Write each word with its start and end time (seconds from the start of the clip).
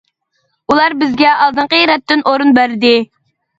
ئۇلار 0.73 0.95
بىزگە 1.01 1.35
ئالدىنقى 1.35 1.83
رەتتىن 1.93 2.27
ئورۇن 2.33 2.59
بەردى. 2.61 2.97